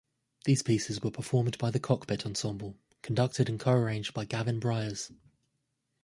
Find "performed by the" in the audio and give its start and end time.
1.11-1.79